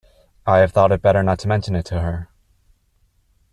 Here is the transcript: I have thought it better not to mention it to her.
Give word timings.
I 0.47 0.57
have 0.61 0.71
thought 0.71 0.91
it 0.91 1.03
better 1.03 1.21
not 1.21 1.37
to 1.41 1.47
mention 1.47 1.75
it 1.75 1.85
to 1.85 1.99
her. 2.01 2.29